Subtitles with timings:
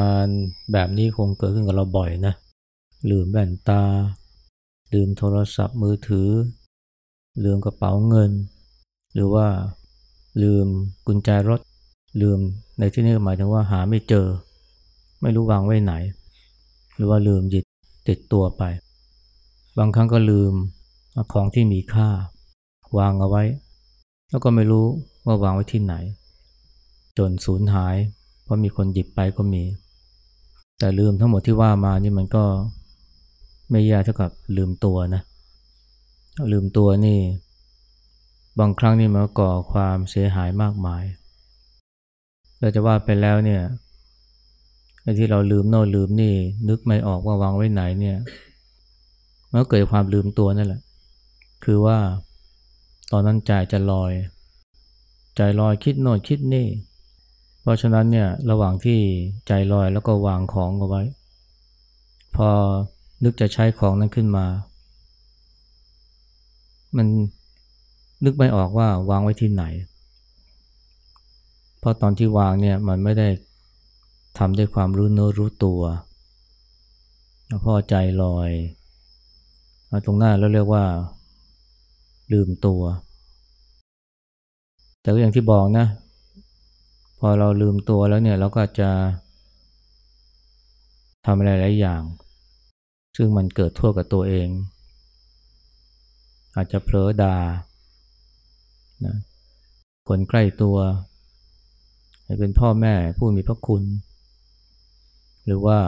[0.00, 0.28] การ
[0.72, 2.34] แบบนี้คงเกิดขึ้นกับเราบ่อยนะ
[3.10, 3.82] ลืมแว่นตา
[4.92, 6.28] ลืมโทรศัพท์มือถือ
[7.44, 8.32] ลืมกระเป๋าเงิน
[9.14, 9.46] หรือว่า
[10.42, 10.66] ลืม
[11.06, 11.60] กุญแจรถ
[12.20, 12.38] ลืม
[12.78, 14.26] ในที่นี้หมายถึงว่าหาไม่เจอ
[15.20, 15.94] ไม่รู้วางไว้ไหน
[16.96, 17.64] หรือว่าลืมหยิบ
[18.08, 18.62] ติดตัวไป
[19.78, 20.52] บางครั้งก็ลืม
[21.32, 22.08] ของที่มีค่า
[22.98, 23.42] วางเอาไว้
[24.30, 24.86] แล้วก็ไม่รู้
[25.26, 25.94] ว่าวางไว้ที่ไหน
[27.18, 27.96] จนสูญหาย
[28.42, 29.62] เพราะมีคนหยิบไปก็มี
[30.80, 32.44] แต่ลืมทั้งหมดที่ว่ามานี่มันก็
[33.70, 35.22] ไม่แย่เท่ากับลืมตัวนะ
[36.52, 37.18] ลืมตัวนี่
[38.58, 41.04] บางครั้งนี่มันก่อความเสียหายมากมาย
[42.60, 43.62] เราจะว่าไปแล้วเนี่ย
[45.02, 46.34] ไอ้ที่เราลืมโน่นลืมนี่
[46.68, 48.18] นึกไม่ออกว่าวางไว้ไหนเนี่ย
[49.50, 50.80] มันก็เกิดความลืมตัวนั่นแหละ
[51.64, 51.98] คือว่า
[53.12, 54.12] ตอนนั้นใจจะลอย
[55.36, 56.66] ใจลอยคิดโน่นคิดนี่
[57.62, 58.98] เพราะฉะนั้นเนี่ยระหว่างที่
[59.46, 61.02] ใจลอยแล้วก็วางของเอาไว้
[62.36, 62.48] พอ
[63.24, 64.46] นึกจะใช้ของนั้นขึ้นมา
[66.96, 67.06] มัน
[68.24, 69.64] นึกไม่ออกว่าวางไว้ที่ไหน
[71.78, 73.28] เพราะตอนที่วางเนี่ยมันไม่ได้
[74.38, 75.82] ทำด้วยความรู้เนื้อรู้ตัว
[77.64, 78.50] พอใจลอย
[80.04, 80.84] ตรงหน้าแล้วเรียกว่า
[82.32, 82.82] ลืมตัว
[85.00, 85.86] แต่ก็อย่างที่บอกนะ
[87.22, 88.90] พอเราลืมตัวแล้วเนี่ยเราก็จะ
[91.26, 92.02] ทำอะไรหลายอย่าง
[93.16, 94.48] ซึ่งมันเกิดทั่วกับตัวเอง
[96.56, 97.36] อาจจะเผลอดา่า
[99.04, 99.16] นะ
[100.08, 100.76] คนใกล้ตัว
[102.24, 103.82] ให้เป็นพ่อแม่ผู้มีพระคุณ
[105.44, 105.78] หรือว่า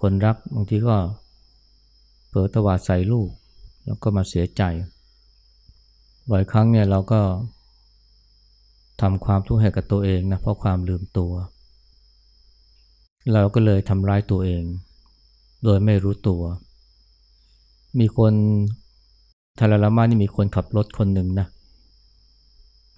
[0.00, 0.96] คนรักบางทีก็
[2.28, 3.28] เผลอตวาดใส่ลูก
[3.84, 4.62] แล้วก็มาเสียใจ
[6.30, 7.20] บ่อยครั้งเนี่ยเราก็
[9.02, 11.32] ทำความทุกข์ให้กับตัวเองนะเพราะความลืมตัว
[13.32, 14.62] เราก็เลยทำร้ายตัวเอง
[15.64, 16.42] โดยไม่รู้ตัว
[17.98, 18.32] มีคน
[19.60, 21.46] ทาราลามานี่มีคนขับรถคนหนึ่งนะ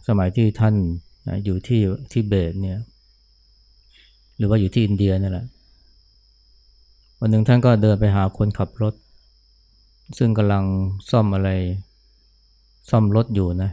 [0.08, 0.74] สมัยที่ท่าน
[1.44, 1.80] อยู่ที่
[2.12, 2.78] ที่เบตเนี่ย
[4.36, 5.46] หรือว่าอยู่ที่อินเดียนี่แหละ
[7.18, 8.94] วันหนึ่งท่านก็เดินไปหาคนขับรถ
[10.18, 10.64] ซึ่งกำลัง
[11.10, 11.50] ซ่อมอะไร
[12.90, 13.70] ซ่อมรถอยู่นะ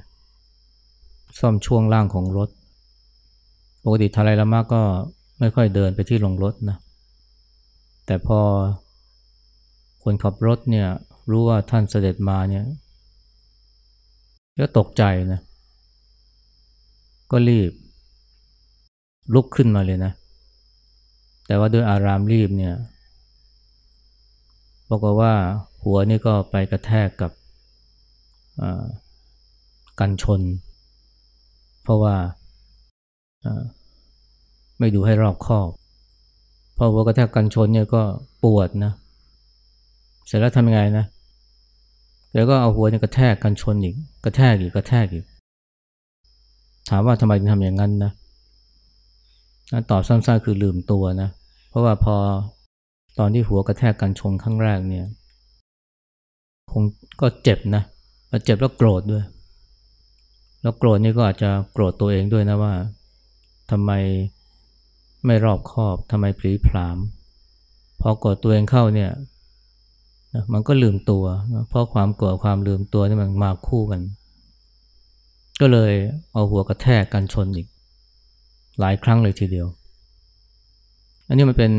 [1.40, 2.50] ซ่อมช่วงล่างของรถ
[3.84, 4.82] ปกติทาราลามาก็
[5.40, 6.78] ไม่ค่อยเดินไปที่ลงรถนะ
[8.06, 8.40] แต่พอ
[10.04, 10.88] คนขับรถเนี่ย
[11.32, 12.64] รู้ว่าท่านเสด็จมาเนี่ย
[14.62, 15.40] ก็ตกใจนะ
[17.32, 17.72] ก็รีบ
[19.34, 20.12] ลุกขึ้นมาเลยนะ
[21.48, 22.74] แต่ว่าด้วยอารามรีบเนี่ย
[24.90, 25.34] บอกว่า
[25.84, 27.32] หัวนี่ก็ไปกระแทกกับ
[30.00, 30.42] กันชน
[31.84, 32.16] เพราะว่า
[34.80, 35.70] ไม่ดูให้รอบคอบ
[36.78, 38.02] พอหัวกระแทกกันชนเนี่ยก็
[38.44, 38.92] ปวดนะ
[40.28, 41.06] เสร็จแล้วทำยังไงนะ
[42.34, 45.26] แล้วก็เอาหัวเนี่ยกระแทกกันชนอีกกระแทกอีกกระแทกอีก
[46.90, 48.12] ถามว่าทำไมถึงทำอย่างนั้นนะ
[49.92, 51.30] ตอบสั้นๆคือลืมตัวนะ
[51.70, 52.16] เพราะว่าพอ
[53.20, 55.06] ตอนที่หัวกระแทกกันชนครั้งแรกเนี่ย
[56.72, 56.84] คง
[57.22, 57.84] ก็เจ็บนะ
[58.30, 59.24] แล้วเจ็บแล้วโกรธด้วย
[60.62, 62.74] แล้วโกรธนี่ก็อาจจะโกรธตัวเองด้วยนะว่า
[63.72, 63.92] ทำไม
[65.26, 66.98] ไม่รอบคอบทำไมปลีพราม
[68.02, 69.12] พอโกรธตัวเองเข้าเนี่ย
[70.34, 71.24] นะมันก็ลืมตัว
[71.54, 74.02] นะเพราะความโกลัวความลืมตัวนี่มันมาคู่กัน
[75.62, 75.94] ก็เลย
[76.32, 77.68] เอาหัวกระแทกกันชนอีก
[78.80, 79.68] หลายครั้งเลยทีเดียว
[81.28, 81.72] อันนี้มันเป็น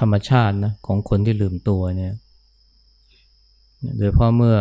[0.00, 2.14] ธรรมชาตินะของคนที่ลืมตัวเนี่ย
[3.98, 4.56] โดยเพราะเมื่อ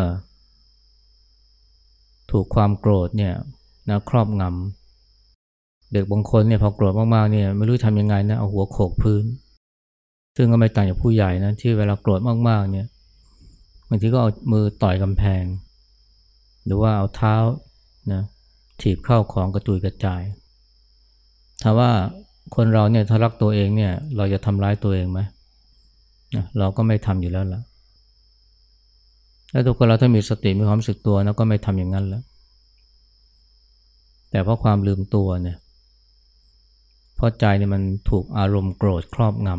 [2.33, 3.33] ถูกความโกรธเนี่ย
[3.89, 9.24] นะครอบงำเด็กบางคนเนี่ยพอโกรธมากๆเนี่ยไม่รู้ทำยังไงนะเอาหัวโขกพื้น
[10.38, 12.88] ซึ่งก็ไม่ต่างจากผู้ใหญ่นะที่เวลาโกรธมากๆเนี่ย
[13.89, 15.44] บางทีก็เอามือต่อยกำแพง
[16.65, 17.35] หรือว่าเอาเท้า
[18.13, 18.21] นะ
[18.81, 20.21] ถีบเข้าของกระจุยกระจาย
[21.63, 21.89] ถามว่า
[22.56, 25.19] คนเราเนี่ยถ้ารักตัวเองเนี่ยเราจะทำร้ายตัวเองไหม
[26.36, 27.62] นะเราก็ไม่ทำอยู่แล้วล่ะ
[29.53, 32.23] แล้วทุกคนเราถ้ามีสติมีความสึกตัวนะก็ไม่ทำอย่างนั้นแล้ว
[34.29, 35.57] แต่เพราะความลืมตัวเนี่ย
[37.15, 39.50] เพราะใจเนี่ยมันถูกอารมณ์โกรธครอบง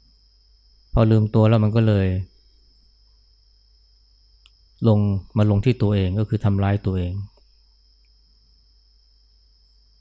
[0.00, 2.06] ำพอลืมตัวแล้วมันก็เลย
[4.88, 4.98] ลง
[5.36, 7.14] มาลงที่ตัวเองก็คือทำร้ายตัวเอง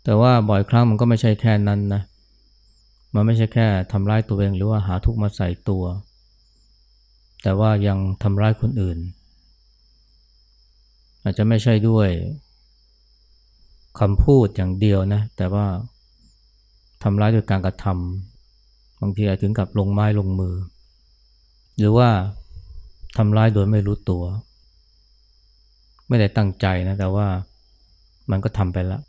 [0.03, 2.01] แต่ว่าบ่อยครั้งมันก็ไม่ใช่แค่นั้นนะ
[3.15, 5.83] มันไม่ใช่แค่ทำร้ายตัวเองหรือว่าหาทุกข์มาใส่ตัว
[7.43, 8.97] แต่ว่ายังทำร้ายคนอื่น
[11.23, 12.09] อาจจะไม่ใช่ด้วย
[13.99, 15.65] คำพูดอย่างเดียวนะ แต่ว่า
[17.03, 20.55] ทำร้ายด้วยการกระทำบางทีอาจถึงกับลงไม้ลงมือ
[21.77, 22.09] หรือว่า
[23.17, 24.23] ทำร้ายโดยไม่รู้ตัว
[26.07, 27.27] ไม่ได้ตั้งใจนะ แต่ว่า
[28.31, 29.01] มันก็ทำไปแล้ว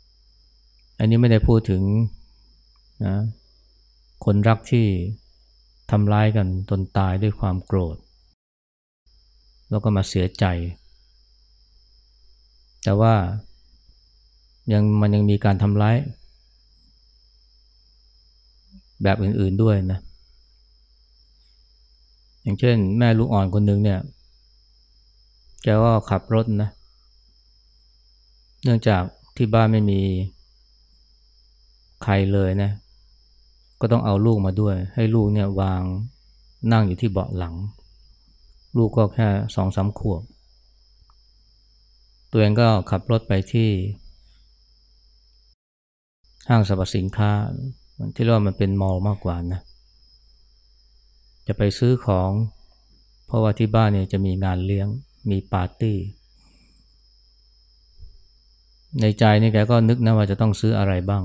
[0.99, 1.81] อันนี้ไม่ได้พูดถึง
[3.05, 3.15] นะ
[4.25, 4.87] คนรักที่
[5.91, 7.97] ทำร้ายกันจนตายด้วยความโกรธ
[9.69, 10.45] แล้วก็มาเสียใจ
[12.83, 13.13] แต่ว่า
[14.73, 15.95] ยังมันยังมีการทำร้าย
[19.03, 19.99] แบบอื่นๆด้วยนะ
[22.43, 23.99] อย่างเช่น แม่ลูกอ่อนคนหนึ่งเนี่ย
[25.63, 26.69] แกก็ขับรถนะ
[28.63, 29.03] เนื่องจาก
[29.35, 30.01] ที่บ้านไม่มี
[32.03, 32.71] ใครเลยนะ
[33.81, 35.81] ก็ต้องเอาลูกมาด้วย ให้ลูกเนี่ยวาง
[36.71, 37.53] นั่งอยู่ที่เบาะหลัง
[38.77, 40.21] ลูกก็แค่สองสามขวบ
[42.31, 43.69] ตัวเองก็ขับรถไปที่
[46.49, 47.31] ห้างสรรพสินค้า
[48.15, 49.61] ที่เรียกว่ามันเป็นมอลล์มากกว่านะ
[51.47, 52.31] จะไปซื้อของ
[53.25, 54.87] เพราะว่าที่บ้านเนี่ยจะมีงานเลี้ยง
[55.29, 55.97] มีปาร์ตี้
[59.01, 61.23] ในใจนี่แกก็นึกนะว่าจะต้องซื้ออะไรบ้าง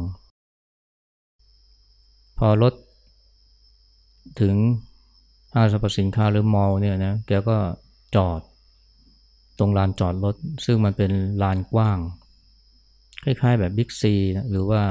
[2.39, 2.75] พอรถ
[4.41, 4.55] ถึง
[5.55, 7.57] ห้างสรรพสินค้าหรือมอลล์เนี่ยนะแกก็
[8.15, 8.41] จอด
[9.59, 10.35] ตรงลานจอดรถ
[10.65, 11.13] ซึ่งมันเป็น
[11.43, 11.99] ลานกว้าง
[13.25, 14.15] คล้ายๆแบบบิ๊กซี
[14.51, 14.83] หรือว่า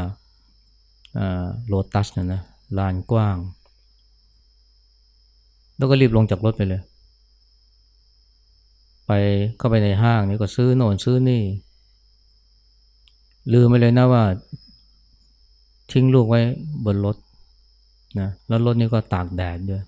[1.67, 2.41] โลตัสนะนะ
[2.77, 3.37] ลานกว้าง
[5.77, 6.81] แล้วก็รีบลงจากรถไปเลย
[9.07, 9.11] ไป
[9.57, 11.41] เข้าไปในห้างนี่ก็ซื้อโน่นซื้อนี่
[13.53, 14.23] ลืมไปเลยนะว่า
[15.91, 16.41] ทิ้งลูกไว้
[16.85, 17.15] บนรถ
[18.19, 19.83] นะแล้วรถนี่ก็ตากแดดด้วย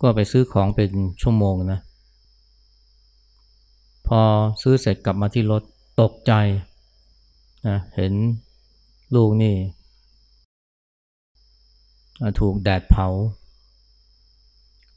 [0.00, 0.90] ก็ไปซื้อของเป็น
[1.22, 1.80] ชั่วโมงนะ
[4.06, 4.20] พอ
[4.62, 5.62] ซื้อเสร็จกลับมาที่รถ
[6.00, 6.32] ตกใจ
[7.68, 8.12] นะเห็น
[9.14, 9.54] ลูกนี่
[12.40, 13.08] ถูกแดดเผา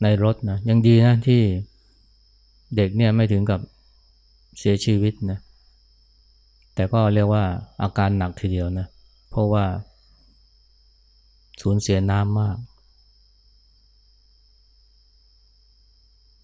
[0.04, 1.42] ในรถนะยังดีนะที่
[2.76, 3.60] เด็กเนี่ยไม่ถึงกับ
[4.60, 5.40] เสียชีวิตนะ
[6.76, 7.44] แต่ก็เรียกว่า
[7.82, 8.88] อาการหนักทีเดียวนะ
[9.30, 9.66] เพราะว่า
[11.62, 12.58] สูญเสียน้ำมาก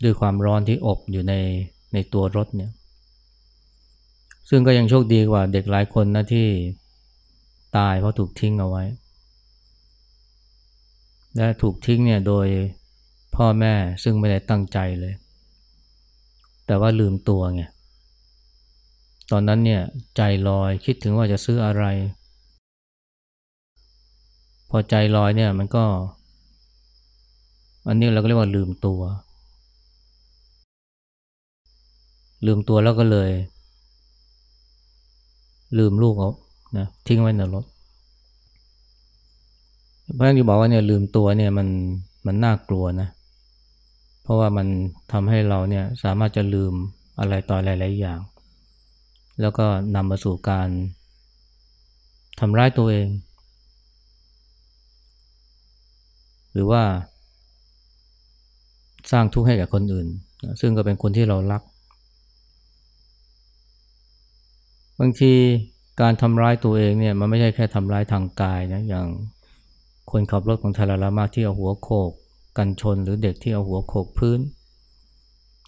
[0.03, 1.33] ด้วยความร้อนที่อบอยู่ใน
[1.93, 2.71] ในตัวรถเนี่ย
[4.49, 6.47] ซึ่งก็ยังโชคดีกว่าเด็กหลายคนนะที่
[7.77, 8.83] ตายเพราะถูกทิ้งเอาไว้
[11.35, 12.47] และถูกทิ้งเนี่ยโดย
[13.35, 15.13] พ่อแม่ซึ่งไม่ได้ตั้งใจเลย
[16.67, 17.63] แต่ว่าลืมตัวไง
[19.31, 19.81] ตอนนั้นเนี่ย
[20.17, 21.85] ใจลอยคิดถึงว่าจะซื้ออะไร
[24.69, 25.85] พอใจลอยเนี่ยมันก็
[27.87, 29.01] อันนี้เราก็เรียกว่าลืมตัว
[32.45, 33.29] ลืมตัวแล้วก็เลย
[35.77, 36.31] ลืมลูกเอา
[36.77, 37.65] นะทิ้งไว้ในรถ
[40.17, 41.67] พระที่บอกว่าเนี่ยลืมตัวเนี่ยมัน
[42.25, 43.09] มันน่ากลัวนะ
[44.23, 44.67] เพราะว่ามัน
[45.11, 46.73] ทำให้เราเนี่ยสามารถจะลืม
[47.19, 48.19] อะไรต่อหลายๆอย่าง
[49.41, 50.69] แล้วก็นำมาสู่การ
[52.39, 53.07] ทำร้ายตัวเอง
[56.53, 56.83] หรือว่า
[59.11, 60.07] สร้างทุกข์ให้กับคนอื่น
[60.61, 61.61] ซึ่งก็เป็นคนที่เรารัก
[64.99, 65.33] บางที
[66.01, 69.07] การทำร้ายตัวเองเนี่ยมันไม่ใช่แค่ทำร้ายทางกายนะอย่าง
[70.11, 72.11] คนขับรถของทาราลามาที่เอาหัวโขก
[72.57, 74.39] กันชนหรือเด็กที่เอาหัวโขกพื้น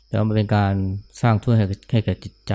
[0.07, 0.73] แต่มันเป็นการ
[1.21, 2.53] สร้างทุกข์ให้แก่จิตใจ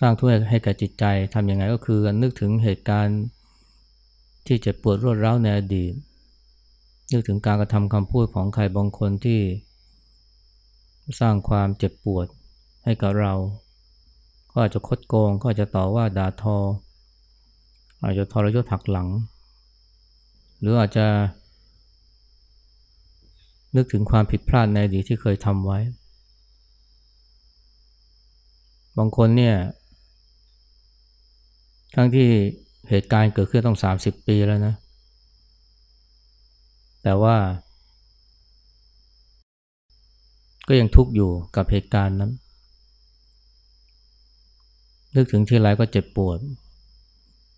[0.00, 3.20] สร้างทุกข์ให้แก่จิตใจทำยังไงก็คือนึกถึงเหตุการณ์
[4.46, 5.92] ที่เจ็บปวดรวดร้าวในอดีต
[7.12, 9.40] นึกถึงการกระทำคำพูดของใครบางคนที่
[11.20, 12.26] สร้างความเจ็บปวด
[12.88, 13.34] ให้กับเรา
[14.50, 16.56] ก็อาจจะคดโกง ก็อาจจะต่อว่าด่าทอ
[18.04, 19.08] อาจจะทรยศหักหลัง
[20.60, 21.06] หรืออาจจะ
[23.76, 25.78] นึกถึงความผิดพลาดในอดีตที่เคยทำไว้
[28.98, 29.56] บางคนเนี่ย
[31.94, 32.28] ทั้งที่
[32.88, 34.74] เหตุการณ์เกิดขึ้นต้อง 30 ปีแล้วนะ
[37.02, 37.36] แต่ว่า
[40.68, 42.32] ก็ยังทุกข์อยู่กับเหตุการณ์นั้น
[45.18, 46.38] นึกถึงทีไรก็เจ็บปวด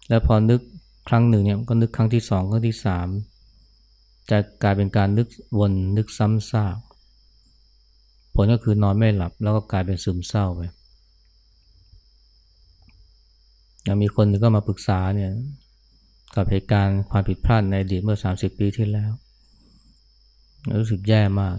[0.08, 0.60] แล้วพอนึก
[1.08, 3.08] ครั้งหนึ่งเนี่ยก็นึกครั้งที่สองครั้งที่สาม
[4.30, 6.78] จะกลายเป็นการนึกวนนึกซ้ำซาก
[8.34, 10.60] ผลก็คือนอนไม่หลับแล้วก็กลายเป็นซึมเศร้าไป
[13.86, 15.30] ยังมีคนนึงก็มาปรึกษาเนี่ย
[16.34, 19.10] กับเหตุการณ์ความผิดพลาดในอดีตเมื่อ 30 ปีที่แล้ว
[20.80, 21.56] รู้สึกแย่มาก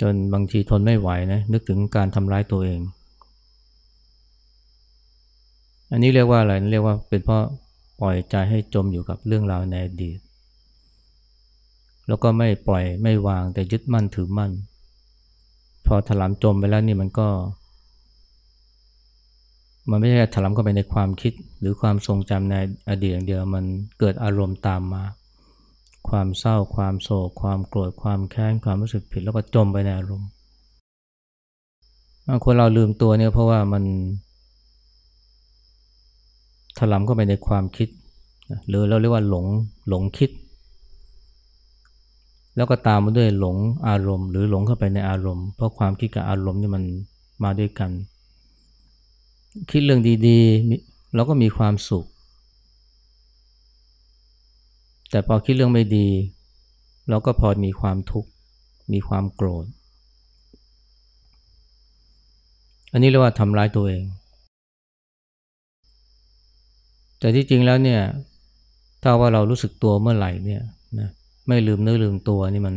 [0.00, 2.80] จนบางทีทนไม่ไหวนะนึกถึงการทำร้ายตัวเอง
[5.92, 7.42] อันนี้เรียกว่าอะไรเรียกว่าเป็นเพราะ
[8.00, 10.18] ปล่อยใจให้จมอยู่กับเรื่องราวในอดีต
[12.08, 14.52] แล้วก็ไม่ปล่อยไม่วางแต่ยึดมั่นถือมั่น
[15.86, 17.28] พอถลำจมไปแล้วนี่มันก็
[19.90, 22.54] มันไม่ใช่ถลำเข้าไปในความคิดหรือความทรงจำใน
[22.88, 23.64] อดีตอย่างเดียวมัน
[23.98, 25.04] เกิดอารมณ์ตามมา
[26.08, 30.28] ความเศร้าความโศก ความโกรธความแค้นความรู้สึกผิดแล้วก็จมไปในอารมณ์
[32.26, 33.84] บางคนเราลืมตัวเนี่ยเพราะว่ามัน
[36.78, 37.88] ถลำเข้าไปในความคิด
[38.68, 39.46] หรือเราเรียกว่าหลง
[39.88, 40.30] หลงคิด
[42.56, 43.56] แล้วก็ตามมาด้วยหลง
[43.88, 46.84] อารมณ์ หรือหลงเข้าไปในอารมณ์ เพราะความคิดกับอารมณ์นี่มัน
[47.44, 47.90] มาด้วยกัน
[49.70, 52.04] คิดเรื่องดีๆเราก็มีความสุข
[55.10, 56.08] แต่พอคิดเรื่องไม่ดี
[57.10, 58.30] เราก็พอมีความทุกข์
[58.92, 59.66] มีความโกรธ
[62.92, 64.04] อันนี้เรียกว่าทำร้ายตัวเอง
[67.22, 68.00] แต่ที่จริงแล้วเนี่ย
[69.02, 70.62] ถ้าว่าเรารู้สึกตัวเมื่อไหร่เนี่ย
[70.98, 71.08] นะ
[71.46, 72.74] ไม่ลืมเนื้อลืมตัวนี่มัน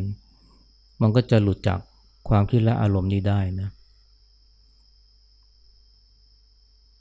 [1.01, 1.79] มันก็จะหลุดจาก
[2.29, 3.69] ความคิดและอารมณ์นี้ได้นะ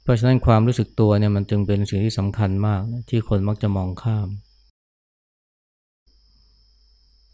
[0.02, 4.28] เพราะฉะนั้นความรู้สึกตัวเนี่ยมันจึงเป็นสิ่งที่สำคัญมากนะที่คนมักจะมองข้าม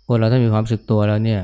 [0.07, 1.43] คนเราถ้ามีความรู้สึกตัวแล้วเนี่ย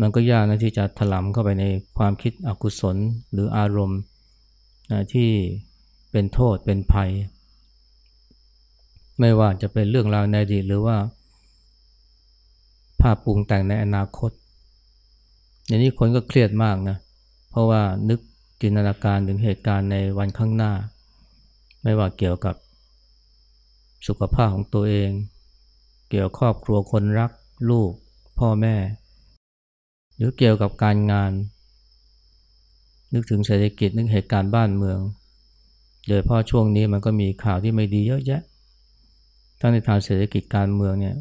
[0.00, 1.64] มันก็ยากนะที่จะถลำเข้าไปใน
[1.98, 2.96] ความคิดอกุศล
[3.32, 4.00] หรืออารมณ์
[4.92, 5.30] นะที่
[6.10, 7.10] เป็นโทษเป็นภัย
[9.20, 10.96] ไม่ว่าจะเป็นเรื่องราวในอดีตหรือว่า
[13.00, 14.30] ภาพปรุงแต่งในอนาคต
[15.66, 16.96] อย่างนี้คนก็เครียดมากนะ
[17.50, 18.20] เพราะว่านึก
[18.60, 20.72] จินตนาการถึงเหตุการณ์ในวันข้างหน้า
[21.82, 22.54] ไม่ว่าเกี่ยวกับ
[24.06, 25.10] สุขภาพของตัวเอง
[26.10, 27.30] เกี่ยวครอบครัวคนรัก
[27.70, 27.90] ลูก
[28.38, 28.76] พ่อแม่
[30.16, 31.32] หรือเกี่ยวกับการงาน
[33.12, 35.00] นึกถึงเศรษฐกิจนึกเหตุการณ์บ้านเมือง
[36.10, 38.40] โดยเพราะช่วงนี้มันก็มีข่าวที่ไม่ดีเยอะแยะ
[39.60, 41.16] ทั้งในทางเศรษฐกิจการเมืองเนี่ย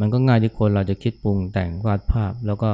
[0.00, 2.70] มันก็ง่ายที่คนเราจะคิดปรุงแต่งวาดภาพ แล้วก็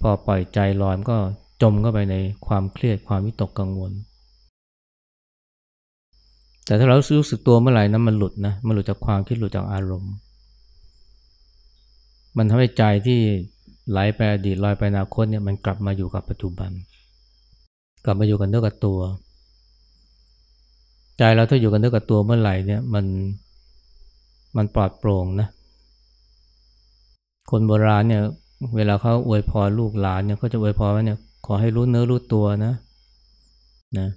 [0.00, 1.18] พอปล่อยใจลอยมันก็
[1.62, 2.16] จมเข้าไปใน
[2.46, 3.92] ความเครียดความวิตกกังวล
[6.64, 10.12] แต่ถ้าเรารู้สึกตัวเมื่อไหร่นะมันหลุดนะมันหลุดจากความคิดหลุดจากอารมณ์
[12.36, 13.20] มันทำให้ใจที่
[13.90, 16.70] ไหลไปอดีตลอยไปอนาคตเนี่ยมันกลับมาอยู่กับปัจจุบัน
[18.04, 18.98] กลับมาอยู่กับเนื้อกับตัว
[21.22, 23.04] ใจเราถ้าอยู่กันด้วยกับตัวเมื่อไหร่เนี่ยมัน
[24.56, 25.48] มันปลอดโปร่งนะ
[27.50, 28.22] คนโบราณเนี่ย
[28.76, 32.74] เวลาเขาอวยพรลูกหลานเนี่ยเขาจะอวยพรว่าเนี่ย ขอให้รู้เนื้อรู้ตัวนะ
[33.98, 34.08] นะ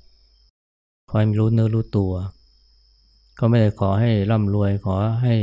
[1.10, 2.12] ขอให้รู้เนื้อรู้ตัว
[3.36, 5.36] เขาไม่ได้ขอให้ร่ำรวย ขอให้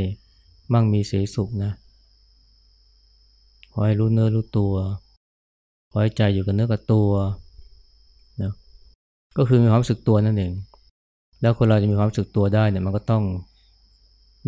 [0.73, 1.73] มั่งมีสีสุขนะ
[3.73, 4.75] ขอให้รู้เนื้อรู้ตัว
[5.91, 7.11] ขอให้ใจอยู่กับเนื้อกับตัว
[8.43, 8.53] นะ
[9.37, 10.53] ก็คือมีความรู้สึกตัวนั่นเอง
[11.41, 13.25] แล้วคนเราจะมีความรู้สึกตัวได้เนี่ยมันก็ต้อง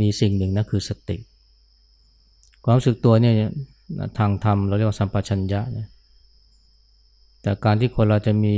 [0.00, 1.16] มีสิ่งหนึ่งนะคือสติ
[2.64, 3.34] ความรู้สึกตัวเนี่ย
[4.18, 5.86] ทางธรรมเราเรียกว่าสัมปชัญญะนะ
[7.42, 8.56] แต่การที่คนเราจะมี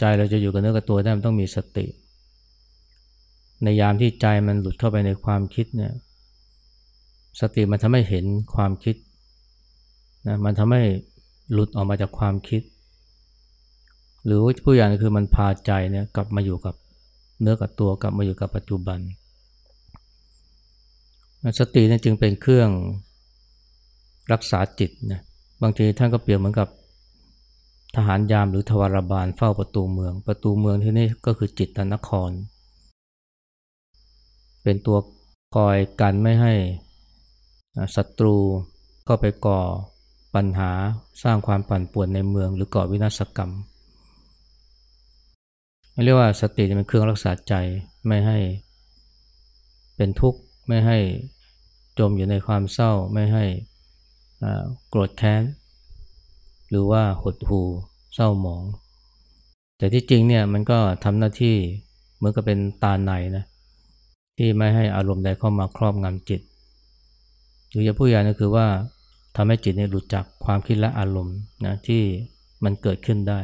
[0.00, 1.86] ใจเราจะอยู่กับเนื้อกับตัวได้มันต้องมีสติ
[3.62, 5.92] ในยามที่ใจมันหลุดเข้าไปในความคิดเนี่ย
[7.40, 8.96] สติมันทำให้เห็นความคิด
[10.26, 10.82] นะมันทำให้
[11.52, 12.62] หลุดออกมาจากความคิด
[14.24, 16.74] หรือผู้อย่างคือมันพาใจเนี่ยกลับมาอยู่กับ
[17.40, 18.98] เนื้อกับตัวกลับมาอยู่กับปัจจุบัน
[21.58, 22.70] สตินี่จึงเป็นเครื่อง
[24.32, 25.20] รักษาจิตนะ
[25.62, 26.68] บางทีท่านก็เปรียบเหมือนกับ
[27.96, 32.30] ทหารยามหรือทวารบาลเฝ้าประตูเมือง ประตูเมืองที่นี่ก็คือจิตตนคร
[34.62, 34.98] เป็นตัว
[35.54, 36.52] คอยกันไม่ให้
[37.96, 38.36] ศัตรู
[39.08, 39.60] ก็ไปก่อ
[40.34, 40.70] ปัญหา
[41.22, 43.52] สร้างความปั่นป่วนในเมือง หรือก่อวินาศกรรม
[46.04, 47.54] เรียกว่าสติเป็นเครื่องรักษาใจ
[48.06, 48.38] ไม่ให้
[49.96, 50.98] เป็นทุกข์ไม่ให้
[51.98, 53.44] จมอยู่ในความเศร้าไม่ให้
[54.88, 55.42] โกรธแค้น
[56.70, 57.66] หรือว่าหดหู่
[58.14, 58.64] เศร้าหมอง
[59.78, 61.56] แต่ที่จริงเนี่ยมันก็ทำหน้าที่
[62.16, 63.44] เหมือนกับเป็นตาในนะ
[64.38, 66.40] ที่ไม่ให้อารมณ์ใดเข้ามาครอบงำจิต
[67.70, 68.66] หรือจะพูดอย่างก็คือว่า
[69.36, 71.36] ทำให้จิตเนี่ยหลุดจากความคิดและอารมณ์
[71.66, 72.02] นะที่
[72.64, 73.38] มันเกิดขึ้นได้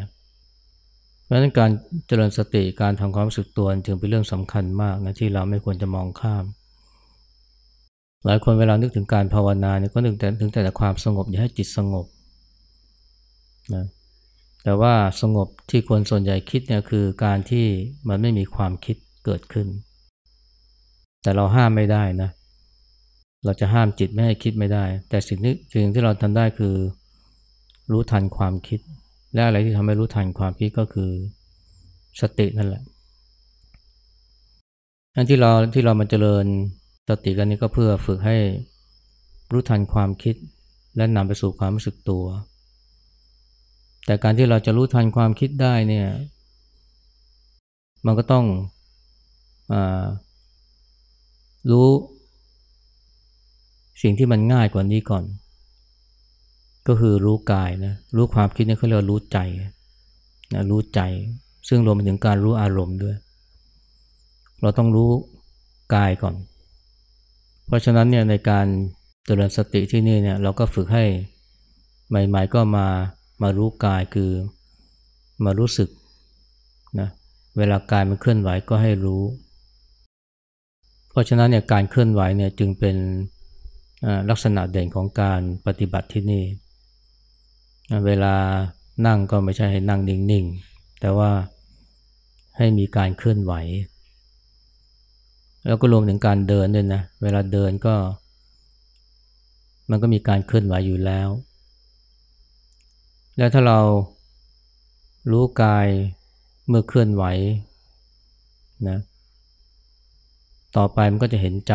[1.24, 1.70] เพราะฉะนั้นการ
[2.06, 6.44] เจริญสติการทำความรู้สึกตัวจึงเป็นเรื่องสำคัญมากนะที่เราไม่ควรจะมองข้าม
[8.24, 12.06] หลายคนเวลานึกถึงการภาวนาเนี่ยก็นึกแต่ถึงแต่ความสงบ อย่าให้จิตสงบ
[13.74, 13.84] นะ
[14.64, 17.66] แต่ว่าสงบที่คนส่วนใหญ่คิดเนี่ยคือการที่
[18.08, 19.68] มันไม่มีความคิดเกิดขึ้น
[21.22, 22.30] แต่เราห้ามไม่ได้นะ
[23.44, 26.74] เราจะห้ามจิตไม่ให้คิดไม่ได้ แต่สิ่งที่สิ่งที่เราทำได้คือ
[27.90, 28.80] รู้ทันความคิด
[29.34, 31.10] และอะไรที่ทำให้รู้ทันความคิดก็คือ
[32.20, 32.82] สตินั่นแหละ
[35.16, 36.46] อันที่เราที่เรามาเจริญ
[37.08, 38.36] สติกันนี้ก็เพื่อฝึกให้
[39.52, 40.34] รู้ทันความคิด
[40.96, 42.24] และนำไปสู่ความรู้สึกตัว
[44.06, 46.08] แต่การที่เราจะรู้ทันความคิดได้เนี่ย
[48.06, 48.44] มันก็ต้อง
[49.72, 49.74] อ
[51.70, 51.88] รู้
[54.02, 55.24] สิ่งที่มันง่ายกว่านี้ก่อน
[56.88, 59.38] ก็คือรู้กายนะรู้ความคิดนี่เขาเรียกรู้ใจ
[60.54, 61.00] นะรู้ใจ
[61.68, 63.16] ซึ่งรวมไปถึงการรู้อารมณ์ด้วย
[64.60, 65.10] เราต้องรู้
[65.94, 66.34] กายก่อน
[67.66, 68.66] เพราะฉะนั้นเนี่ยในการ
[69.24, 71.04] เจริญสติที่นี่เนี่ยเราก็ฝึกให้
[72.08, 72.86] ใหม่ ๆ ก็มา
[73.42, 74.30] มารู้กายคือ
[75.44, 75.88] มารู้สึก
[77.00, 77.08] นะ
[77.58, 79.22] เวลากายมันเคลื่อนไหวก็ให้รู้
[81.10, 82.96] เพราะฉะนั้นเนี่ยการเคลื่อนไหวเนี่ยจึงเป็น
[84.30, 86.42] ลักษณะเด่นของการปฏิบัติที่นี่
[88.06, 88.34] เวลา
[89.06, 91.30] นั่งก็ไม่ใช่ให้นั่งนิ่งๆ แต่ว่า
[92.56, 93.52] ให้มีการเคลื่อนไหว
[95.66, 97.94] แล้วก็รวมถึงการเดินด้วยนะ เวลาเดินก็
[99.90, 101.28] มันก็มีการเคลื่อนไหวอยู่แล้ว
[103.36, 103.80] แล้วถ้าเรา
[105.30, 105.88] รู้กาย
[106.68, 107.24] เมื่อเคลื่อนไหว
[108.88, 108.98] นะ
[110.76, 111.74] ต่อไปมันก็จะเห็นใจ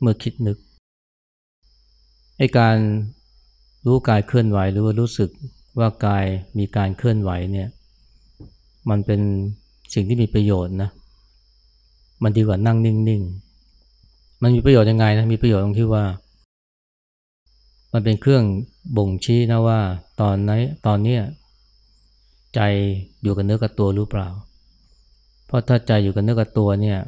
[0.00, 0.58] เมื่อคิดนึก
[2.38, 2.76] ไอ้การ
[3.86, 5.30] รู้กายเคลื่อนไหวหรือว่ารู้สึก
[5.78, 6.24] ว่ากาย
[6.58, 7.68] มีการเคลื่อนไหวเนี่ย
[8.90, 9.20] มันเป็น
[9.94, 10.90] สิ่งที่มีประโยชน์นะ
[12.22, 16.04] มันดีกว่านั่งนิ่งๆ มันมีประโยชน์ยังไงนะมีประโยชน์ตรงที่ว่า
[17.92, 18.44] มันเป็นเครื่อง
[18.96, 19.80] บ่งชี้นะว่า
[20.20, 21.18] ตอนนี้ตอนนี้
[22.54, 22.60] ใจ
[23.22, 24.28] อยู่กับเนื้อกับตัวหรือเปล่า
[25.46, 26.98] เพราะถ้าใจอยู่กับเนื้อกับตัวเนี่ย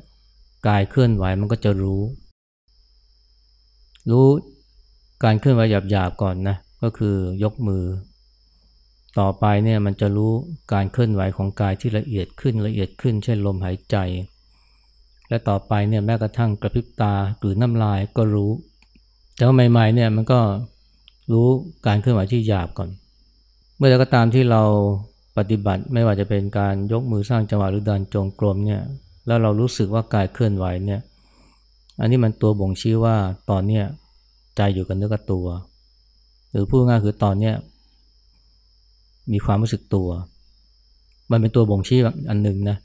[0.67, 2.03] กายเคลื่อนไหวมันก็จะรู้
[4.11, 4.27] รู้
[5.25, 7.85] การเคลื่อนไหวหยาบๆก่อนนะก็คือยกมือ
[9.19, 10.33] ต่อไปเนี่ยมันจะรู้
[10.73, 13.97] การเคลื่อนไหวของกายที่ละเอียดขึ้นละเอียดขึ้น เช่นลมหายใจ
[15.29, 18.51] และต่อไปเนี่ยแม้กระทั่งกระพริบตาหรือน้ำลายก็รู้
[19.37, 20.41] แต่ว่าใหม่ๆเนี่ยมันก็
[21.33, 21.49] รู้
[21.87, 22.89] การเคลื่อนไหวที่หยาบก่อน
[23.77, 24.63] เมื่อใดก็ตามที่เรา
[25.39, 28.83] ปฏิบัติไม่ว่าจะเป็นการยกมือสร้างจังหวะหรือเดินจงกรมเนี่ย
[29.27, 31.01] แล้วเรารู้สึกว่ากายเคลื่อนไหวเนี่ย
[32.01, 33.17] อันนี้มันตัวบ่งชี้ว่า
[33.51, 33.85] ตอนเนี้ย
[34.57, 35.47] ใจอยู่กับเนื้อกับตัว
[36.51, 37.55] หรือพูดง่ายคือตอนเนี้ย
[39.33, 40.09] มีความรู้สึกตัว
[41.31, 41.99] มันเป็นตัวบ่งชี้
[42.31, 42.77] อันหนึ่งนะ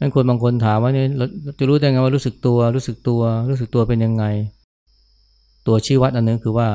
[0.00, 1.26] บางคนบางคนถามว่าเนี่ยเรา
[1.58, 4.24] จะรู้ได้ไงว่ารู้สึกตัว รู้สึกตัว รู้สึกตัวเป็นยังไง
[5.66, 6.68] ตัวชี้วัดอันนึงคือว่า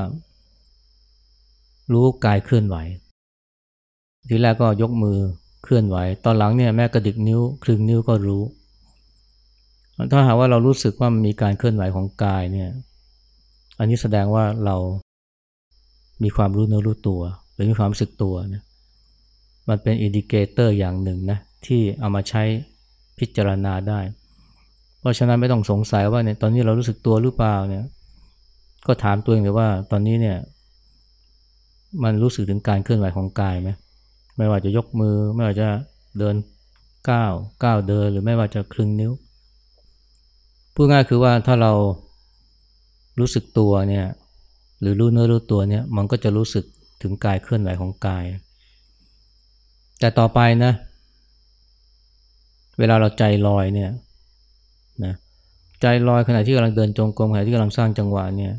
[1.93, 2.75] รู้กายเคลื่อนไหว
[4.29, 5.17] ทีแรกก็ยกมือ
[5.63, 8.43] เคลื่อนไหว ตอนหลังเนี่ยแม้กระดิกนิ้วคลึงนิ้วก็รู้
[10.11, 12.69] ถ้าหากว่าเรารู้สึกว่ามีการเคลื่อนไหวของกายเนี่ย
[13.79, 14.75] อันนี้แสดงว่าเรา
[16.23, 17.21] มีความรู้เนื้อรู้ตัว
[17.53, 18.63] หรือมีความรู้สึกตัวนะ
[19.69, 22.43] มันเป็น indicator อย่างหนึ่งนะที่เอามาใช้
[23.19, 23.99] พิจารณาได้
[24.99, 27.83] เพราะฉะนั้นไม่ต้องสงสัยว่าเนี่ยตอนนี้เรารู้สึกตัวหรือเปล่าเนี่ย
[28.87, 30.37] ก็ถามตัวเองเลยว่าตอนนี้เนี่ย
[32.03, 33.69] มันรู้สึกถึงการเคลื่อนไหวของกายไหม
[34.37, 35.67] ไม่ว่าจะยกมือ ไม่ว่าจะ
[36.19, 36.35] เดิน
[37.09, 39.11] ก้าวก้าวเดินหรือไม่ว่าจะคลึงนิ้ว
[40.73, 41.73] พูดง่ายคือว่าถ้าเรา
[43.19, 44.05] รู้สึกตัวเนี่ย
[44.81, 46.65] หรือรู้เนื้อรู้ตัวเนี่ยมันก็จะรู้สึก
[47.01, 48.25] ถึงกายเคลื่อนไหวของกาย
[49.99, 50.71] แต่ต่อไปนะ
[52.79, 53.91] เวลาเราใจลอยเนี่ย
[55.03, 55.13] นะ
[55.81, 58.53] ใจลอยขณะที่กำลังเดินจงกรมขณะที่กำลังสร้างจังหวะเนี่ย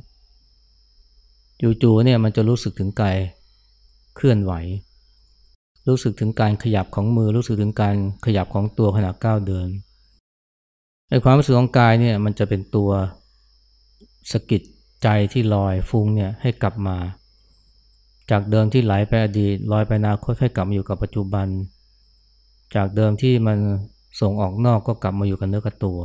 [1.82, 3.16] จู่ๆเนี่ยมันจะรู้สึกถึงกาย
[4.16, 4.52] เคลื่อนไหว
[5.88, 7.94] รู้สึกถึงการขยับของมือ รู้สึกถึงการ
[8.24, 9.68] ขยับของตัวขณะก้าวเดิน
[11.08, 12.90] ไอ้ความรู้สึกของกายเนี่ยมันจะเป็นตัว
[14.32, 14.62] สกิด
[15.02, 16.96] ใจที่ลอยฟุ้งเนี่ยให้กลับมา
[18.30, 21.46] จากเดิมที่ไหลไปอดีตลอยไปอนาคตให้กลับมาอยู่กับปัจจุบัน
[22.74, 23.58] จากเดิมที่มัน
[24.20, 25.98] ส่งออกนอกก็กลับมาอยู่กับเนื้อกับตัว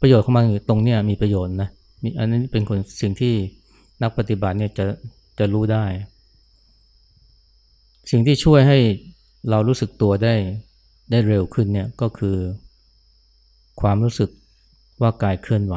[0.00, 1.68] ประโยชน์ของมันตรงเนี้ยมีประโยชน์นะ
[2.02, 3.34] มีอันนี้เป็นคนสิ่งที่
[4.02, 4.84] นักปฏิบัติเนี่ยจะ
[5.38, 5.84] จะรู้ได้
[8.10, 8.78] สิ่งที่ช่วยให้
[9.50, 10.34] เรารู้สึกตัวได้
[11.10, 12.36] ได้เร็วขึ้นเนี่ยก็คือ
[13.80, 14.30] ความรู้สึก
[15.00, 15.76] ว่ากายเคลื่อนไหว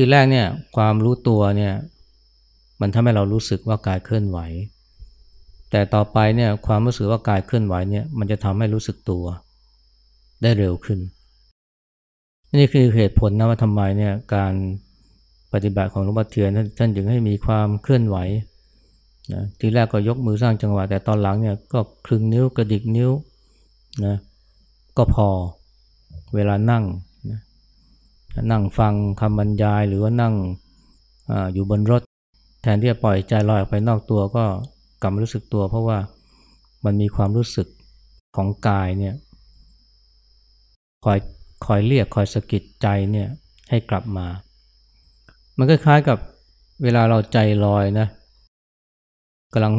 [0.00, 1.74] ทีแรกเนี่ยความรู้ตัวเนี่ย
[2.80, 4.38] มันทำให้เรารู้สึกว่ากายเคลื่อนไหว
[5.70, 9.24] แต่ต่อไปเนี่ยความรู้สึกว่ากายเคลื่อนไหวเนี่ยมันจะทำให้รู้สึกตัว
[10.42, 10.98] ได้เร็วขึ้น
[12.58, 14.52] นี่คือเหตุผลนะว่าทำไมเนี่ยการ
[15.52, 18.16] ปฏิบัติของหลวงพ่อเทียนท่านจึงให้มีความเคลื่อนไหว
[19.32, 23.10] นะทีแรกก็ยกมือสร้างจังหวะ แต่ตอนหลังเนี่ยก็คลึงนิ้วกระดิกนิ้ว
[24.04, 24.16] นะ
[24.96, 25.28] ก็พอ
[26.34, 26.84] เวลานั่ง
[28.50, 30.34] นั่งฟังคำบรรยายหรือว่านั่ง
[31.30, 32.02] ออยู่บนรถ
[32.62, 34.44] แทนที่จะปล่อยใจลอยออกไปนอกตัวก็
[35.02, 35.98] กลับมารู้สึกตัว เพราะว่า
[36.84, 37.66] มันมีความรู้สึก
[38.36, 39.14] ของกายเนี่ย
[41.04, 41.18] คอย
[41.66, 43.28] คอยเรียกคอยสะกิดใจเนี่ย
[43.70, 44.26] ให้กลับมา
[45.58, 46.18] มันก็คล้ายกับ
[46.82, 48.06] เวลาเราใจลอยนะ
[49.52, 49.74] กำลัง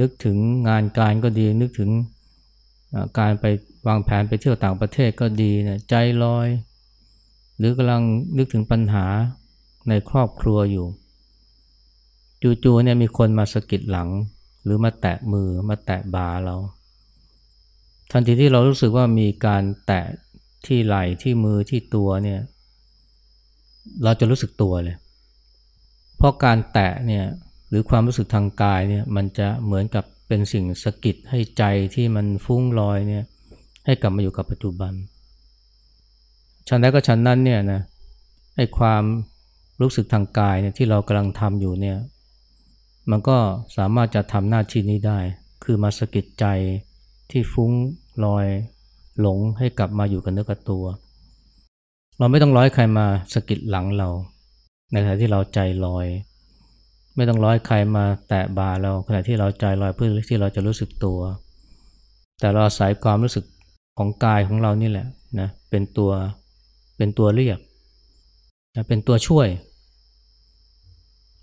[0.00, 0.36] นึกถึง
[0.68, 1.90] งานการก็ดี นึกถึง
[3.18, 3.44] การไป
[3.86, 5.94] วางแผนไปเที่ยวต่างประเทศก็ดีนะใจ
[6.24, 6.46] ลอย
[7.58, 8.02] หรือกำลัง
[8.36, 9.06] นึกถึงปัญหา
[9.88, 10.86] ในครอบครัวอยู่
[12.64, 14.08] จู่ๆเนี่ยมีคนมาสะกิดหลัง
[14.64, 16.56] หรือมาแตะมือมาแตะบ่าเรา
[18.10, 20.04] ทันทีที่เรารู้สึกว่ามีการแตะ
[20.66, 22.40] ที่ไหล่ที่มือที่ตัวเนี่ย
[24.04, 24.96] เราจะรู้สึกตัวเลย
[26.16, 27.24] เพราะการแตะเนี่ย
[27.68, 33.24] หรือความรู้สึกทางกายเนี่ยมันจะเหมือนกับเป็นสิ่งสะกิดให้ใจที่มันฟุ้งลอยเนี่ย
[33.84, 34.92] ให้กลับมาอยู่กับปัจจุบัน
[36.68, 37.80] ชั้นใดก็ชั้นนั้นเนี่ยนะ
[38.56, 39.02] ให้ความ
[39.80, 41.98] รู้สึกทางกายเนี่ยที่เรากำลังทำอยู่เนี่ย
[43.10, 43.38] มันก็
[43.76, 45.18] สามารถจะทำหน้าที่นี้ได้
[45.64, 46.46] คือมาสะกิดใจ
[47.30, 47.70] ที่ฟุ้ง
[48.24, 48.46] ลอย
[49.20, 50.84] หลงให้กลับมาอยู่กับเนื้อกับตัว
[52.18, 54.08] เราไม่ต้องร้อยใครมาสะกิดหลังเรา
[54.92, 56.06] ในขณะที่เราใจลอย
[57.16, 61.20] ไม่ต้องร้อยใครมาแตะบาเราขณะที่เราใจลอยเพื่อที่เราจะรู้สึกตัว
[62.40, 63.44] แต่เราอาศัยความรู้สึก
[63.98, 65.06] ของกายของเรานี่แหละ
[65.40, 66.10] นะเป็นตัว
[66.98, 67.58] เป็นตัวเรียก
[68.76, 69.48] นะเป็นตัวช่วย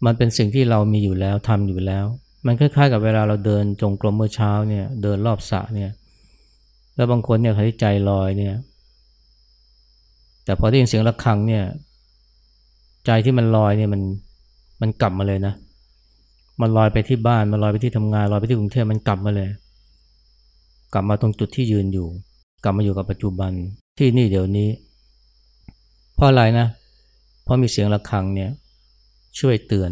[0.05, 2.05] มันเป็นสิ่งที่เรามีอยู่แล้วทำอยู่แล้ว
[2.45, 5.91] มันคล้ายๆกับเวลาเราเดินจงกรมเมื่อเช้าเนี่ยเดินรอบสระเนี่ย
[6.95, 8.55] แล้วบางคนเนี่ยเขาที่ใจลอยเนี่ย
[10.45, 11.63] แต่พอได้ยินเสียงะระฆังเนี่ย
[13.05, 14.01] ใจที่มันลอยเนี่ยมัน
[14.81, 15.53] มันกลับมาเลยนะ
[16.61, 19.49] มันลอยไปที่บ้าน มันลอยไปที่ทำงาน ลอยไปที่กรุงเทพมันกลับมาเลย
[20.93, 22.07] กลับมาตรงจุดที่ยืนอยู่
[22.63, 23.51] กลับมาอยู่กับปัจจุบัน
[23.97, 24.69] ที่นี่เดี๋ยวนี้
[26.15, 26.67] เพราะอะไรนะ
[27.43, 28.51] เพราะมีเสียงะระฆังเนี่ย
[29.39, 29.91] ช่วยเตือน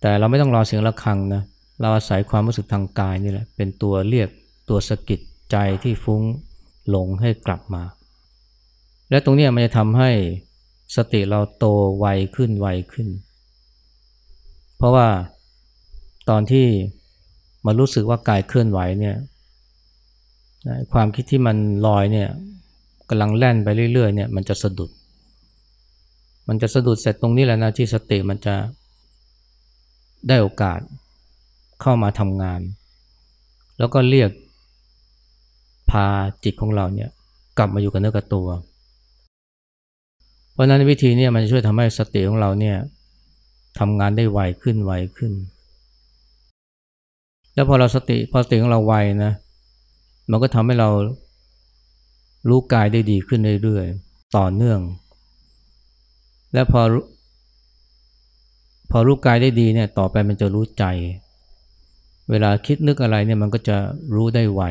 [0.00, 1.42] แต่เราไม่ต้องรอเสียงะระฆังนะ
[1.80, 4.28] เราอาศัยความรู้สึกทางกายนี่แหละเป็นตัวเรียก
[4.68, 6.22] ตัวสะกิดใจที่ฟุ้ง
[6.88, 7.82] หลงให้กลับมา
[9.10, 10.10] และตรงนี้มันจะทำให้
[10.96, 11.66] สติเราโต
[11.98, 13.08] ไวขึ้นไวขึ้น
[14.76, 15.08] เพราะว่า
[16.28, 16.66] ตอนที่
[17.66, 19.16] มารู้สึกว่ากายเคลื่อนไหวเนี่ย
[20.92, 22.28] ความคิดที่มันลอยเนี่ย
[23.08, 24.90] กำลังแล่นไปเรื่อยๆเนี่ยมันจะสะดุด
[26.48, 28.54] มันจะสะดุดเสร็จตรงนี้แหละนะที่สติมันจะ
[30.28, 30.80] ได้โอกาส
[31.80, 32.60] เข้ามาทำงาน
[33.78, 34.30] แล้วก็เรียก
[35.90, 36.06] พา
[36.44, 37.10] จิตของเราเนี่ย
[37.58, 38.48] กลับมาอยู่กับเนื้อกับตัว
[40.52, 42.76] เพราะนั้นวิธีนี้มันช่วยทำให้สติของเราเนี่ย
[43.78, 45.32] ทำงานได้ไวขึ้นไวขึ้น
[47.54, 48.94] แล้วพอเราสติพอสติของเราไว
[49.24, 49.32] นะ
[50.30, 50.88] มันก็ทำให้เรา
[52.48, 54.80] รู้กายได้ดีขึ้นเรื่อยๆ ต่อเนื่อง
[56.52, 56.82] และพอ
[58.90, 60.84] พอรู้กายได้ดีเนี่ยต่อไปมันจะรู้ใจ
[62.30, 63.76] เวลาคิดนึกอะไรเนี่ยมันก็จะ
[64.14, 64.62] รู้ได้ไว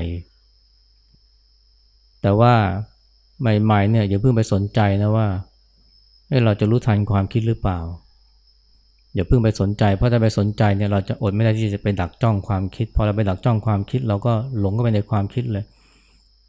[2.22, 2.54] แต่ว่า
[3.42, 5.28] ใหม่ๆเนี่ยอย่าเพิ่งไปสนใจนะว่า
[6.46, 7.80] เราจะรู้ทันความคิดหรือเปล่า
[9.16, 15.66] อย่าเพิ่งไปสนใจ เพราะถ้าไปสนใจเนี่ยเราจะอดไม่ได้ที่จะไปดักจ้องความคิด พอเราไปดักจ้องความคิด เราก็หลงเข้าไปในความคิดเลย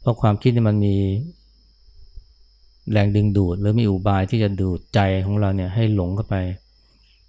[0.01, 0.95] เพราะความคิดนี่มันมี
[2.91, 6.35] แรงดึงดูด หรือมีอุบายที่จะดูดใจของเราเนี่ยให้หลงเข้าไป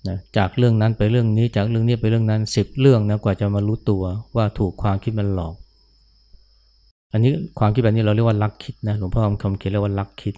[0.08, 4.02] นะจากเรื่องนั้นไปเรื่องนี้จากเรื่องนี้ไปเรื่องนั้นสิบเรื่องนะกว่าจะมารู้ตัว
[4.36, 5.54] ว่าถูกความคิดมันหลอก
[7.12, 10.34] อันนี้ความคิดแบบนี้เราเรียกว่าลักคิดนะหลวงพ่อคำเขียนเรียกว่าลักคิด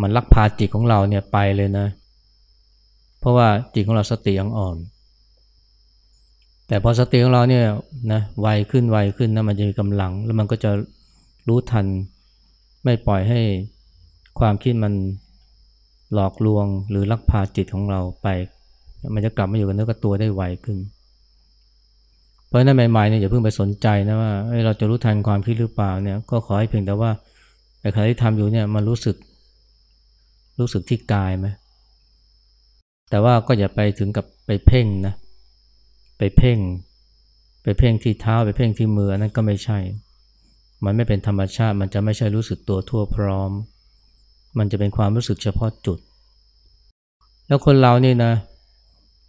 [0.00, 1.86] มันลักพาจิตของเราเนี่ยไปเลยนะ
[3.20, 4.76] เพราะว่าจิตของเราสติยังอ่อน
[6.68, 7.64] แต่พอสติของเราเนี่ย
[8.12, 10.70] นะไวขึ้นไวขึ้นนะมันจะมีกำลัง แล้วมันก็จะ
[11.48, 11.86] รู้ทัน
[12.84, 13.40] ไม่ปล่อยให้
[14.38, 14.92] ความคิดมัน
[16.14, 18.26] หลอกลวงหรือลักพาจิตของเราไป
[19.14, 20.78] มันจะกลับมาอยู่กับเนื้อกับตัวได้ไวขึ้น
[22.46, 24.32] เพราะนั้นใหม่ๆเนี่ยอย่าเพิ่งไปสนใจนะว่า
[24.66, 27.10] เราจะรู้ทันความคิดหรือเปล่าเนี่ยก็ขอให้เพียงแต่ว่า
[27.80, 29.16] ไอ้ขณะที่ทำอยู่เนี่ยมันรู้สึก
[30.60, 31.46] รู้สึกที่กายไหม
[33.10, 35.14] แต่ว่าก็อย่าไปถึงกับไปเพ่งนะ
[36.18, 36.58] ไปเพ่ง
[37.62, 39.78] ไปเพ่งที่เท้าไปเพ่งที่มือนั่นก็ไม่ใช่
[40.84, 43.50] มันไม่เป็นธรรมชาติ มันจะไม่ใช่รู้สึกตัวทั่วพร้อม
[44.58, 45.98] มันจะเป็นความรู้สึกเฉพาะจุด
[47.46, 48.32] แล้วคนเรานี่นะ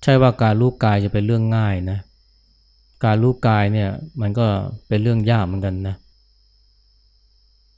[0.04, 2.00] ใช่ว่าการรู้กายจะเป็นเรื่องง่ายนะ
[3.06, 3.90] การรู้กายเนี่ย
[4.22, 4.46] มันก็
[4.88, 5.96] เป็นเรื่องยากเหมือนกันนะ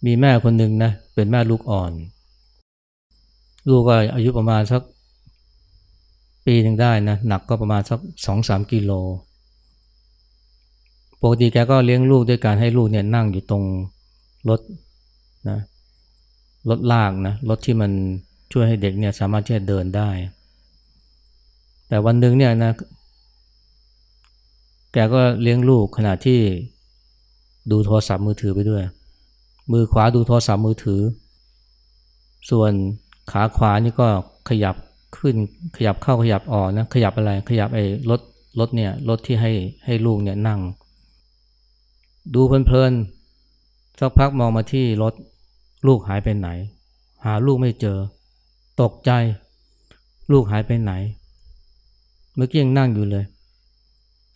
[0.06, 1.92] มีแม่คนหนึ่งนะเป็นแม่ลูกอ่อน
[3.70, 4.82] ลูกก็อายุประมาณสัก
[6.46, 8.92] ปีหนึ่งได้นะหนักก็ประมาณสักสองสามกิโล
[11.22, 13.64] ปกติแกก็เลี้ยงลูกด้วยการให้ลูกเนี่ยนั่งอยู่ตรง
[14.50, 14.60] รถ
[15.50, 15.60] นะ
[16.70, 17.92] รถลากนะรถที่มัน
[18.52, 20.10] ช่วยให้เด็กเนี่ยสามารถที่จะเดินได้
[21.88, 22.72] แต่วันหนึ่งเนี่ยนะ
[24.94, 26.40] แกก็เลี้ยงลูกขณะที่
[27.72, 28.84] ดูโทรศัพท์มือถือไปด้วย
[29.72, 31.02] มือขวาดูโทรศัพท์มือถือ
[32.50, 32.72] ส่วน
[33.32, 34.08] ขาขวานี่ก็
[34.50, 34.76] ขยับ
[35.18, 35.36] ขึ้น
[35.76, 38.22] ขยับเข้าขยับออกนะขยับอะไรขยับไอ้รถ
[38.60, 39.52] รถเนี่ยรถที่ให้
[39.86, 40.60] ให้ลูกเนี่ยนั่ง
[42.34, 45.14] ดูเพลินๆสักพักมองมาที่รถ
[45.88, 46.50] ลูกหายไปไหน
[47.26, 47.98] หาลูกไม่เจอ
[48.82, 49.12] ตกใจ
[50.32, 50.94] ลูกหายไปไหน
[52.36, 53.26] เมื่อกี้ยังนั่งอยู่เลย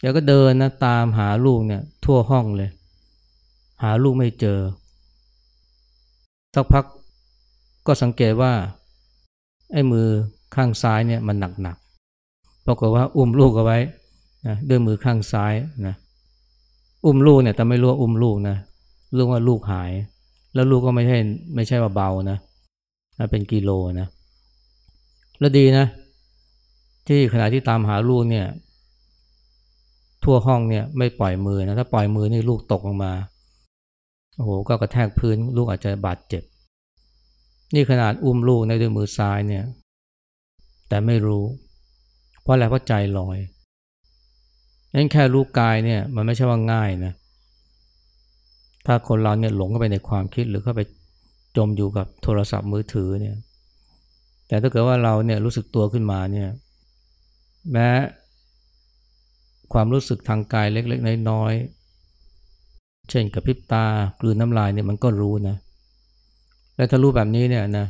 [0.01, 2.69] แล้วก็เดินนะตามหาลูกเนี่ยทั่วห้องเลย
[3.83, 4.59] หาลูกไม่เจอ
[6.55, 6.85] สักพัก
[7.87, 8.53] ก็สังเกตว่า
[9.73, 10.07] ไอ้มือ
[10.55, 13.79] ข้างซ้ายเนี่ยมันหนักๆปรากฏว่าอุ้มลูกเอาไว้
[14.47, 15.53] นะด้วยมือข้างซ้าย
[15.87, 15.95] นะ
[17.05, 18.57] อุ้มลูกเนี่ยแต่ไม่รู้ว่าอุ้มลูกนะ
[19.15, 19.91] รู้ว่าลูกหาย
[20.53, 21.17] แล้วลูกก็ไม่ใช่
[21.55, 22.37] ไม่ใช่ว่าเบานะ
[23.31, 24.07] เป็นกิโลนะ
[25.39, 25.85] แล้วดีนะ
[27.07, 28.45] ที่ขณะที่ตามหาลูกเนี่ย
[30.23, 33.13] ทั่วห้องเนี่ยไม่ปล่อยมือนะถ้าปล่อยมือนี่ลูกตกลงมา
[34.35, 36.43] โอ้โหก็กระแทกพื้นลูกอาจจะบาดเจ็บ
[37.73, 39.63] นี่ขนาดอุ้มลูกในด้วยมือซ้ายเนี่ย
[40.89, 41.43] แต่ไม่รู้
[42.41, 43.37] เพราะอะไรเพราะใจลอย
[44.93, 47.13] นั่นแค่รู้กายเนี่ยมันไม่ใช่ว่าง่ายนะ
[48.85, 50.81] ถ้าคนเราเนี่ยหลงเข้าไปในความคิดหรือเข้าไป
[51.57, 53.35] จมอยู่กับโทรศัพท์มือถือเนี่ย
[54.47, 56.49] แต่ถ้าเกิดว่าเราเนี่ยรู้สึกตัวขึ้นมาเนี่ย
[57.71, 57.89] แม้
[59.73, 63.85] ความรู้สึกทางกายเล็กๆน้อยๆ เช่นกับพริบตา
[64.19, 65.55] กลืนน้ำลายเนี่ยมันก็รู้นะ
[66.75, 67.87] และถ้ารู้แบบนี้เนี่ยนะ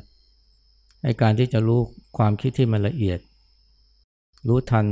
[1.05, 1.79] ไอการที่จะรู้
[2.17, 3.19] ความคิดที่มันละเอียด
[4.47, 4.85] รู้ทัน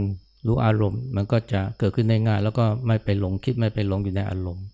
[0.48, 4.66] รู้อารมณ์ มันก็จะเกิดขึ้นได้ง่าย แล้วก็ไม่ไปหลงคิดไม่ไปหลงอยู่ในอารมณ์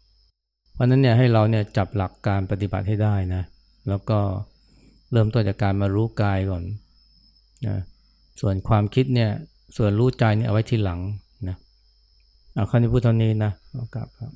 [0.73, 3.43] เพราะนั้นเนี่ยให้เราเนี่ยจับหลักการปฏิบัติให้ได้นะ
[3.89, 4.19] แล้วก็
[5.12, 6.63] เริ่มต้นจากการมารู้กายก่อน
[7.67, 7.78] นะ
[8.41, 9.30] ส่วนความคิดเนี่ย
[9.78, 10.99] ส่วนรู้ใจเนี่ยเอาไว้ทีหลัง
[11.47, 11.56] นะ
[12.56, 14.32] เอาข้อนี้พูดเท่านี้นะเอากลับครับ